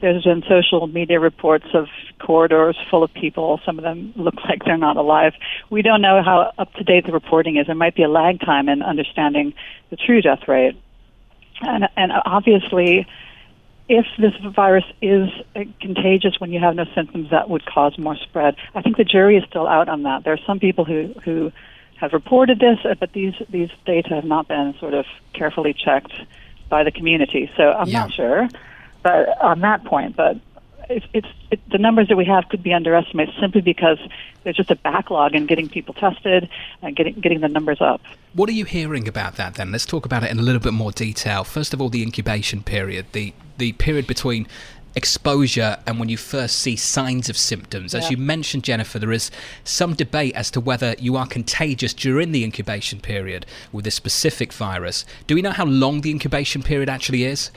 [0.00, 1.88] There's been social media reports of
[2.20, 3.60] corridors full of people.
[3.66, 5.34] Some of them look like they're not alive.
[5.70, 7.66] We don't know how up to date the reporting is.
[7.66, 9.54] There might be a lag time in understanding
[9.90, 10.76] the true death rate.
[11.60, 13.06] And, and obviously,
[13.88, 15.28] if this virus is
[15.80, 18.54] contagious when you have no symptoms, that would cause more spread.
[18.74, 20.24] I think the jury is still out on that.
[20.24, 21.50] There are some people who, who
[22.00, 26.12] have reported this, but these, these data have not been sort of carefully checked
[26.68, 27.50] by the community.
[27.56, 28.00] So I'm Yeah.
[28.00, 28.48] not sure
[29.02, 30.16] but on that point.
[30.16, 30.36] But
[30.90, 33.98] it's, it's it, the numbers that we have could be underestimated simply because
[34.42, 36.48] there's just a backlog in getting people tested
[36.82, 38.00] and getting getting the numbers up.
[38.34, 39.72] What are you hearing about that then?
[39.72, 41.44] Let's talk about it in a little bit more detail.
[41.44, 44.46] First of all, the incubation period, the the period between
[44.94, 47.94] exposure and when you first see signs of symptoms.
[47.94, 48.10] As Yeah.
[48.10, 49.30] you mentioned, Jennifer, there is
[49.64, 54.52] some debate as to whether you are contagious during the incubation period with this specific
[54.52, 55.04] virus.
[55.26, 57.50] Do we know how long the incubation period actually is?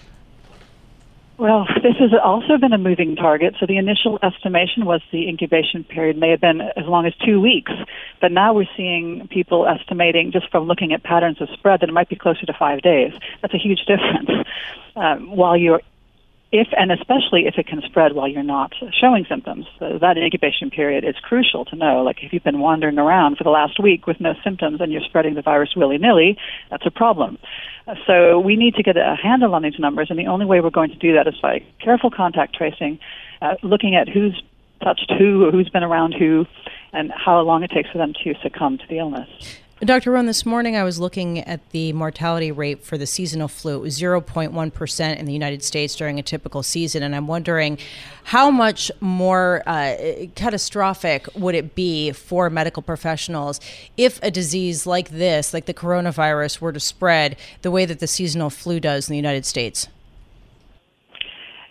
[1.42, 3.56] Well, this has also been a moving target.
[3.60, 7.42] So the initial estimation was the incubation period may have been as long as two
[7.42, 7.72] weeks,
[8.20, 11.94] but now we're seeing people estimating just from looking at patterns of spread that it
[11.94, 13.12] might be closer to five days.
[13.42, 14.30] That's a huge difference.
[14.94, 15.80] Um, while you're
[16.52, 19.66] if and especially if it can spread while you're not showing symptoms.
[19.80, 22.04] So that incubation period is crucial to know.
[22.04, 25.02] Like if you've been wandering around for the last week with no symptoms and you're
[25.02, 26.38] spreading the virus willy nilly,
[26.70, 27.38] that's a problem.
[27.88, 30.60] Uh, So we need to get a handle on these numbers, and the only way
[30.60, 33.00] we're going to do that is by careful contact tracing,
[33.42, 34.42] uh, looking at who's
[34.84, 36.46] touched who, who's been around who,
[36.92, 39.30] and how long it takes for them to succumb to the illness.
[39.84, 40.12] Dr.
[40.12, 43.78] Rohn, this morning I was looking at the mortality rate for the seasonal flu.
[43.78, 47.02] It was 0.1% in the United States during a typical season.
[47.02, 47.80] And I'm wondering
[48.26, 53.60] how much more uh, catastrophic would it be for medical professionals
[53.98, 58.08] if a disease like this, like the coronavirus, were to spread the way that the
[58.08, 59.88] seasonal flu does in the United States?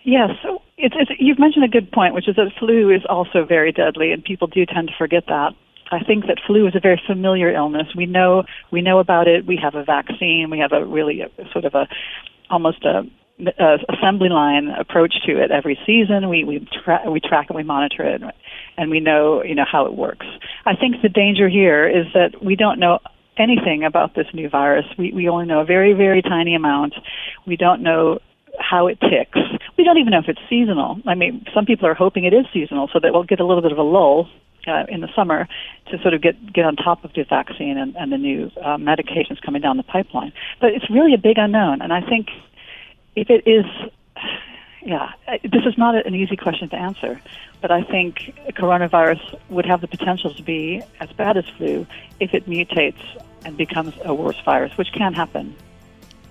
[0.03, 0.31] Yes,
[0.77, 4.11] it's, it's, you've mentioned a good point, which is that flu is also very deadly,
[4.11, 5.53] and people do tend to forget that.
[5.91, 7.87] I think that flu is a very familiar illness.
[7.95, 9.45] We know we know about it.
[9.45, 10.49] We have a vaccine.
[10.49, 11.87] We have a really a, sort of a
[12.49, 13.03] almost a,
[13.89, 16.29] assembly line approach to it every season.
[16.29, 18.21] We we tra- we track and we monitor it,
[18.77, 20.25] and we know you know how it works.
[20.65, 22.99] I think the danger here is that we don't know
[23.37, 24.85] anything about this new virus.
[24.97, 26.93] We we only know a very very tiny amount.
[27.45, 28.19] We don't know
[28.59, 29.39] how it ticks.
[29.77, 31.01] We don't even know if it's seasonal.
[31.07, 33.63] I mean, some people are hoping it is seasonal, so that we'll get a little
[33.63, 34.29] bit of a lull
[34.67, 35.47] uh, in the summer
[35.89, 38.77] to sort of get get on top of the vaccine and, and the new uh,
[38.77, 40.33] medications coming down the pipeline.
[40.59, 42.29] But it's really a big unknown, and I think
[43.15, 43.65] if it is,
[44.81, 45.11] yeah,
[45.43, 47.21] this is not an easy question to answer.
[47.61, 51.85] But I think coronavirus would have the potential to be as bad as flu
[52.19, 53.03] if it mutates
[53.45, 55.55] and becomes a worse virus, which can happen.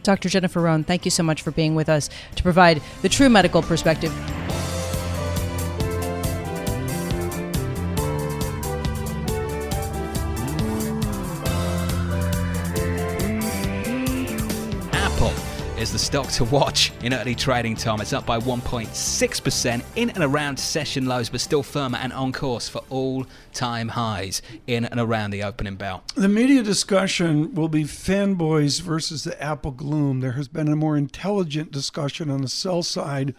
[0.02, 0.28] Dr.
[0.28, 3.62] Jennifer Rohn, thank you so much for being with us to provide the true medical
[3.62, 4.12] perspective.
[15.20, 18.00] Apple is the stock to watch in early trading time.
[18.00, 22.70] It's up by 1.6% in and around session lows, but still firmer and on course
[22.70, 26.04] for all time highs in and around the opening bell.
[26.14, 30.20] The media discussion will be fanboys versus the Apple gloom.
[30.20, 33.34] There has been a more intelligent discussion on the sell side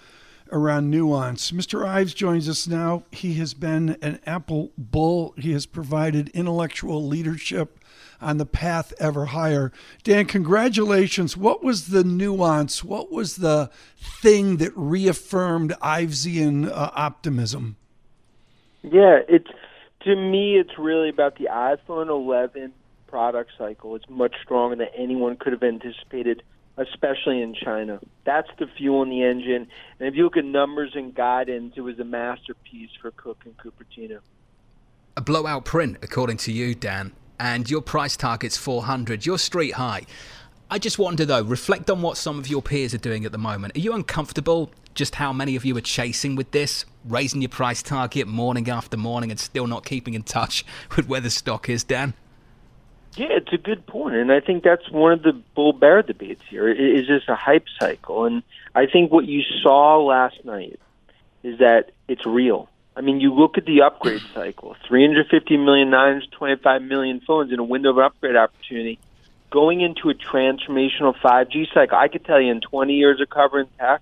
[0.52, 1.50] around nuance.
[1.50, 1.84] Mr.
[1.84, 3.06] Ives joins us now.
[3.10, 5.34] He has been an Apple bull.
[5.36, 7.80] He has provided intellectual leadership
[8.22, 9.72] on the path ever higher.
[10.04, 11.36] Dan, congratulations.
[11.36, 12.84] What was the nuance?
[12.84, 17.78] What was the thing that reaffirmed Ivesian uh, optimism?
[18.84, 19.50] Yeah, it's
[20.04, 22.74] to me, it's really about the iPhone 11
[23.08, 23.96] product cycle.
[23.96, 26.42] It's much stronger than anyone could have anticipated,
[26.78, 28.00] especially in China.
[28.24, 29.68] That's the fuel in the engine.
[30.00, 33.56] And if you look at numbers and guidance, it was a masterpiece for Cook and
[33.58, 34.20] Cupertino.
[35.16, 39.26] A blowout print, according to you, Dan, and your price target's 400.
[39.26, 40.06] Your street high.
[40.70, 43.40] I just wonder though, reflect on what some of your peers are doing at the
[43.40, 43.76] moment.
[43.76, 47.82] Are you uncomfortable just how many of you are chasing with this, raising your price
[47.82, 50.64] target morning after morning and still not keeping in touch
[50.96, 52.14] with where the stock is, Dan?
[53.16, 56.44] Yeah, it's a good point, and I think that's one of the bull bear debates
[56.48, 56.70] here.
[56.70, 58.26] Is this a hype cycle?
[58.26, 60.80] And I think what you saw last night
[61.44, 62.70] is that it's real.
[63.02, 67.64] I mean, you look at the upgrade cycle: 350 million, 925 million phones in a
[67.64, 69.00] window of upgrade opportunity.
[69.50, 73.68] Going into a transformational 5G cycle, I could tell you in 20 years of covering
[73.80, 74.02] tech,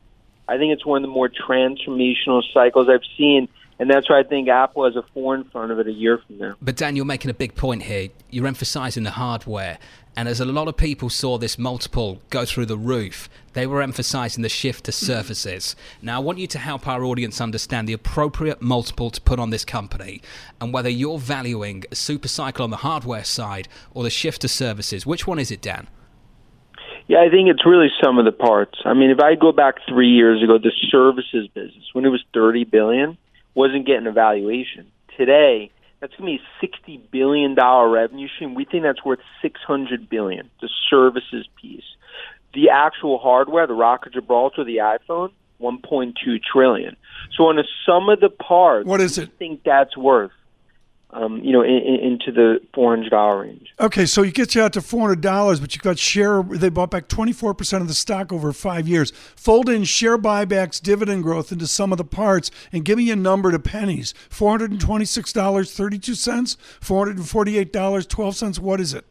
[0.50, 3.48] I think it's one of the more transformational cycles I've seen
[3.80, 6.22] and that's why I think Apple has a four in front of it a year
[6.28, 6.56] from now.
[6.62, 8.10] But Dan, you're making a big point here.
[8.30, 9.80] You're emphasizing the hardware.
[10.18, 13.82] And as a lot of people saw this multiple go through the roof, they were
[13.82, 15.78] emphasizing the shift to services.
[16.02, 19.50] Now, I want you to help our audience understand the appropriate multiple to put on
[19.50, 20.22] this company
[20.60, 24.50] and whether you're valuing a super cycle on the hardware side or the shift to
[24.50, 25.06] services.
[25.06, 25.88] Which one is it, Dan?
[27.08, 28.78] Yeah, I think it's really some of the parts.
[28.84, 32.24] I mean, if I go back three years ago, the services business, when it was
[32.34, 33.18] 30 billion,
[33.60, 34.90] wasn't getting a valuation.
[35.18, 38.56] Today, that's going to be a sixty billion dollar revenue stream.
[38.56, 40.50] We think that's worth six hundred billion.
[40.62, 41.84] The services piece,
[42.54, 45.32] the actual hardware, the Rock of Gibraltar, the iPhone,
[45.62, 46.96] 1.2 trillion.
[47.36, 49.30] So on a sum of the parts, What is it?
[49.38, 50.32] Think that's worth,
[51.12, 53.74] um, you know, in, in, into the four hundred dollar range.
[53.80, 56.44] Okay, so it gets you out to four hundred dollars, but you got share.
[56.44, 59.12] They bought back twenty four percent of the stock over five years.
[59.36, 63.16] Fold in share buybacks, dividend growth into some of the parts, and give me a
[63.16, 67.28] number to pennies: four hundred and twenty six dollars thirty two cents, four hundred and
[67.28, 68.60] forty eight dollars twelve cents.
[68.60, 69.06] What is it?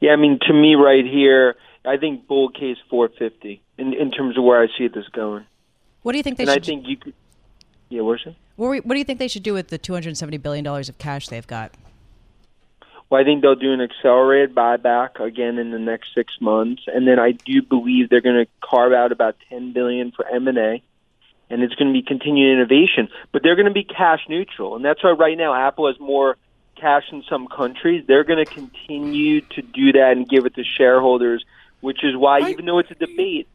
[0.00, 4.36] Yeah, I mean, to me, right here, I think bull case 450 in in terms
[4.36, 5.44] of where I see this going,
[6.02, 7.14] What do you think they and I think you could.
[7.88, 8.24] Yeah, where's
[8.58, 8.62] it?
[8.62, 11.28] what, what do you think they should do with the 270 billion dollars of cash
[11.28, 11.72] they've got?
[13.10, 17.08] Well, I think they'll do an accelerated buyback again in the next six months, and
[17.08, 20.58] then I do believe they're going to carve out about ten billion for M and
[20.58, 20.82] A,
[21.48, 23.08] and it's going to be continued innovation.
[23.32, 26.36] But they're going to be cash neutral, and that's why right now Apple has more
[26.76, 28.04] cash in some countries.
[28.06, 31.44] They're going to continue to do that and give it to shareholders,
[31.80, 33.48] which is why, I- even though it's a debate,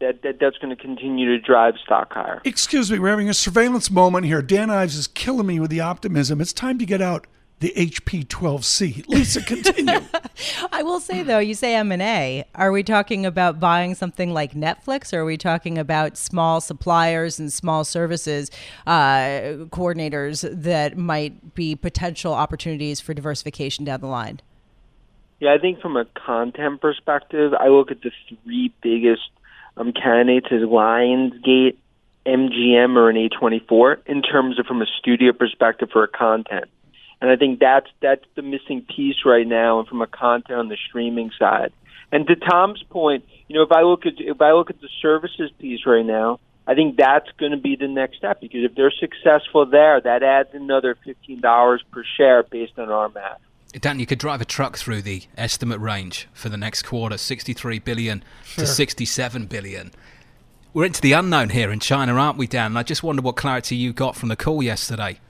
[0.00, 2.40] that, that that's going to continue to drive stock higher.
[2.44, 4.42] Excuse me, we're having a surveillance moment here.
[4.42, 6.40] Dan Ives is killing me with the optimism.
[6.40, 7.26] It's time to get out
[7.60, 9.06] the HP 12C.
[9.08, 10.00] Lisa, continue.
[10.72, 12.44] I will say though, you say M and A.
[12.54, 17.38] Are we talking about buying something like Netflix, or are we talking about small suppliers
[17.38, 18.50] and small services
[18.86, 24.40] uh, coordinators that might be potential opportunities for diversification down the line?
[25.38, 29.30] Yeah, I think from a content perspective, I look at the three biggest
[29.80, 31.76] um, candidates as Lionsgate,
[32.26, 36.66] MGM, or an A24 in terms of from a studio perspective for a content.
[37.20, 40.68] And I think that's that's the missing piece right now, and from a content on
[40.68, 41.72] the streaming side.
[42.12, 44.88] And to Tom's point, you know, if I look at if I look at the
[45.02, 48.74] services piece right now, I think that's going to be the next step because if
[48.74, 53.40] they're successful there, that adds another fifteen dollars per share based on our math.
[53.72, 57.78] Dan, you could drive a truck through the estimate range for the next quarter, 63
[57.78, 58.24] billion
[58.56, 59.92] to 67 billion.
[60.74, 62.72] We're into the unknown here in China, aren't we, Dan?
[62.72, 65.20] And I just wonder what clarity you got from the call yesterday.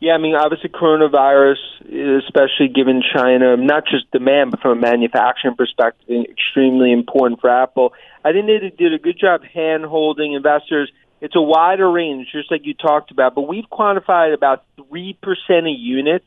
[0.00, 5.54] Yeah, I mean, obviously, coronavirus, especially given China, not just demand, but from a manufacturing
[5.54, 7.92] perspective, extremely important for Apple.
[8.24, 10.90] I think they did a good job hand holding investors.
[11.20, 15.78] It's a wider range, just like you talked about, but we've quantified about 3% of
[15.78, 16.26] units,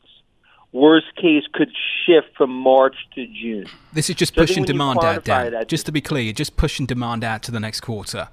[0.76, 1.70] worst case, could
[2.04, 3.66] shift from March to June.
[3.92, 5.52] This is just So pushing demand out, Dan.
[5.52, 8.28] that- Just to be clear, you're just pushing demand out to the next quarter.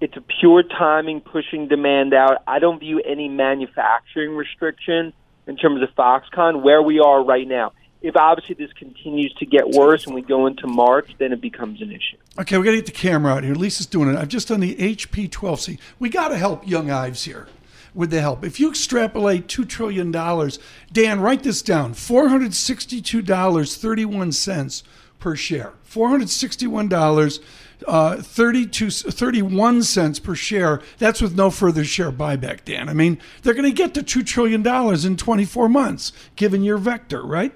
[0.00, 2.42] it's a pure timing pushing demand out.
[2.46, 5.12] I don't view any manufacturing restriction
[5.46, 7.72] in terms of Foxconn where we are right now.
[8.02, 11.80] If obviously this continues to get worse and we go into March, then it becomes
[11.80, 12.18] an issue.
[12.38, 13.54] Okay, we got to get the camera out here.
[13.54, 14.16] Lisa's doing it.
[14.16, 15.78] I've just done the HP 12C.
[15.98, 17.46] We got to help young Ives here
[17.94, 18.44] with the help.
[18.44, 24.82] If you extrapolate $2 trillion, Dan, write this down $462.31
[25.18, 25.72] per share.
[25.88, 27.40] $461.
[27.86, 30.80] Uh, 32, 31 cents per share.
[30.98, 32.88] That's with no further share buyback, Dan.
[32.88, 34.66] I mean, they're going to get to $2 trillion
[35.06, 37.52] in 24 months, given your vector, right?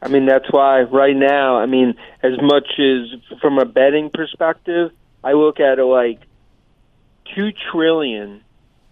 [0.00, 4.92] I mean, that's why right now, I mean, as much as from a betting perspective,
[5.24, 6.20] I look at it like
[7.34, 8.42] 2 trillion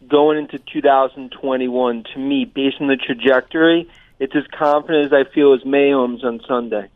[0.09, 3.89] going into 2021 to me based on the trajectory,
[4.19, 6.89] it's as confident as I feel as Mahomes on Sunday.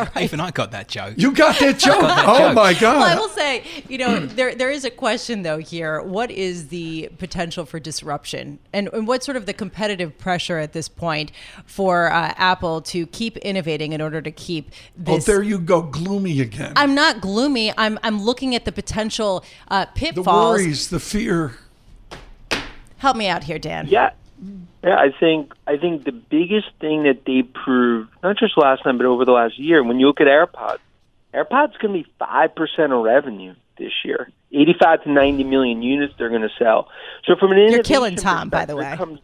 [0.20, 1.14] Even I got that joke.
[1.16, 2.00] You got that joke?
[2.00, 2.54] that oh, joke.
[2.54, 2.98] my God.
[2.98, 6.02] Well, I will say, you know, there there is a question though here.
[6.02, 10.72] What is the potential for disruption, and, and what's sort of the competitive pressure at
[10.72, 11.32] this point
[11.66, 14.70] for uh, Apple to keep innovating in order to keep
[15.06, 15.24] oh, this?
[15.24, 16.72] there you go, gloomy again.
[16.76, 17.72] I'm not gloomy.
[17.76, 20.58] I'm I'm looking at the potential uh, the pitfalls.
[20.58, 21.58] worries, the fear.
[22.98, 23.88] Help me out here, Dan.
[23.88, 24.10] Yeah,
[24.82, 24.96] yeah.
[24.96, 29.06] I think I think the biggest thing that they proved, not just last time, but
[29.06, 30.78] over the last year, when you look at AirPods,
[31.32, 34.30] AirPods going to be five percent of revenue this year.
[34.52, 36.88] Eighty-five to ninety million units they're going to sell.
[37.24, 38.94] So from an You're killing Tom, by the way.
[38.96, 39.20] comes-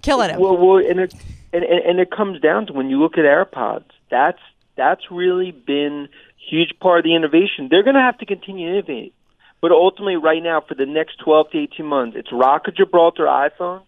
[0.00, 0.38] Killing him.
[0.40, 1.14] well, well, and it
[1.52, 4.38] and, and, and it comes down to when you look at AirPods, that's
[4.76, 7.68] that's really been a huge part of the innovation.
[7.70, 9.14] They're going to have to continue to innovate,
[9.60, 13.24] but ultimately, right now, for the next twelve to eighteen months, it's Rock of Gibraltar
[13.24, 13.82] iPhone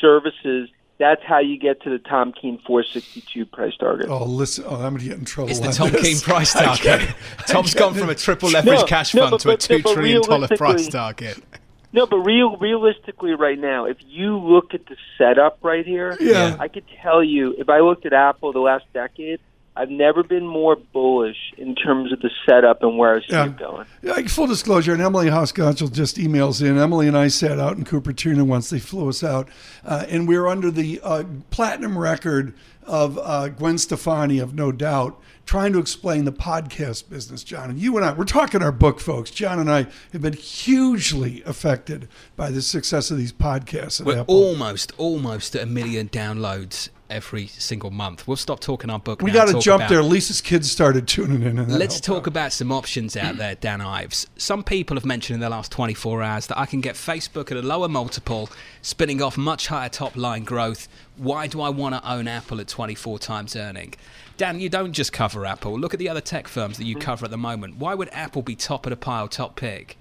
[0.00, 0.68] services.
[0.98, 4.06] That's how you get to the Tom Keene 462 price target.
[4.08, 4.64] Oh, listen.
[4.68, 5.50] Oh, I'm going to get in trouble.
[5.50, 6.02] It's the Tom this.
[6.02, 7.08] Keene price target.
[7.48, 9.82] Tom's gone from a triple leverage No, cash no, fund but- to a but- two
[9.82, 11.38] but trillion dollar price target.
[11.94, 16.56] No, but real realistically, right now, if you look at the setup right here, Yeah.
[16.58, 19.40] I could tell you if I looked at Apple the last decade,
[19.74, 23.46] I've never been more bullish in terms of the setup and where I see Yeah.
[23.46, 23.86] it going.
[24.02, 26.76] Like full disclosure, and Emily Hoskonchel just emails in.
[26.78, 29.48] Emily and I sat out in Cupertino once they flew us out,
[29.84, 32.52] uh, and we were under the uh, platinum record
[32.84, 37.42] of uh, Gwen Stefani of No Doubt, trying to explain the podcast business.
[37.42, 39.30] John and you and I, we're talking our book, folks.
[39.30, 44.00] John and I have been hugely affected by the success of these podcasts.
[44.00, 44.34] At We're Apple.
[44.34, 48.26] almost, almost at a million downloads every single month.
[48.26, 49.22] We'll stop talking our book.
[49.22, 50.02] we now got to jump about- there.
[50.02, 51.58] Lisa's kids started tuning in.
[51.58, 52.26] And Let's talk out.
[52.28, 54.26] about some options out there, Dan Ives.
[54.36, 57.56] Some people have mentioned in the last 24 hours that I can get Facebook at
[57.56, 58.50] a lower multiple,
[58.80, 60.88] spinning off much higher top line growth.
[61.16, 63.94] Why do I want to own Apple at 24 times earning?
[64.36, 65.78] Dan, you don't just cover Apple.
[65.78, 67.04] Look at the other tech firms that you mm-hmm.
[67.04, 67.76] cover at the moment.
[67.76, 69.96] Why would Apple be top of the pile, top pick?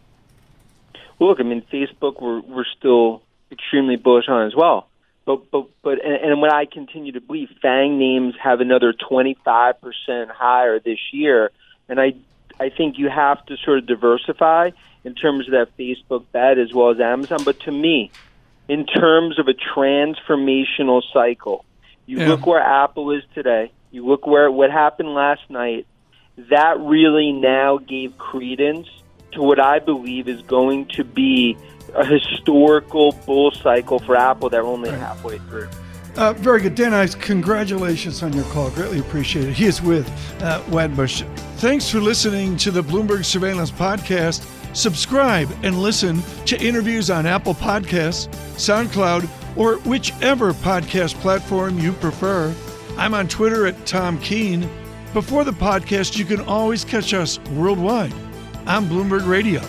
[1.20, 4.88] Well, look, I mean, Facebook, we're we're still extremely bullish on as well.
[5.26, 9.38] But but but and, and what I continue to believe, Fang names have another twenty
[9.46, 11.52] five percent higher this year,
[11.88, 12.14] and I
[12.60, 14.72] I think you have to sort of diversify
[15.04, 17.40] in terms of that Facebook bet as well as Amazon.
[17.44, 18.12] But to me,
[18.68, 21.66] in terms of a transformational cycle,
[22.06, 22.30] you Yeah.
[22.30, 23.72] look where Apple is today.
[23.92, 25.86] You look where what happened last night.
[26.50, 28.88] That really now gave credence
[29.34, 31.58] to what I believe is going to be
[31.96, 35.70] a historical bull cycle for Apple that we're only halfway through.
[36.18, 36.76] Uh, very good.
[36.76, 38.70] Dan Ives, congratulations on your call.
[38.72, 39.54] Greatly appreciated.
[39.54, 40.08] He is with
[40.42, 41.26] uh, Wedbush.
[41.58, 44.46] Thanks for listening to the Bloomberg Surveillance Podcast.
[44.76, 52.54] Subscribe and listen to interviews on Apple Podcasts, SoundCloud, or whichever podcast platform you prefer.
[52.98, 54.70] I'm on Twitter at Tom Keene.
[55.14, 58.14] Before the podcast, you can always catch us worldwide
[58.66, 59.62] on Bloomberg Radio.